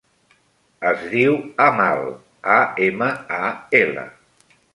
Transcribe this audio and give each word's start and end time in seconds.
Es 0.91 1.03
diu 1.11 1.37
Amal: 1.65 2.01
a, 2.55 2.57
ema, 2.87 3.11
a, 3.43 3.53
ela. 3.83 4.09